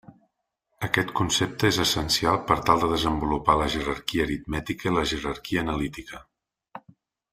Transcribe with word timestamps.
Aquest 0.85 1.11
concepte 1.19 1.69
és 1.73 1.77
essencial 1.83 2.39
per 2.51 2.57
tal 2.69 2.81
de 2.85 2.89
desenvolupar 2.93 3.57
la 3.59 3.67
jerarquia 3.75 4.25
aritmètica 4.29 4.89
i 4.91 4.95
la 4.97 5.05
jerarquia 5.13 5.65
analítica. 5.67 6.25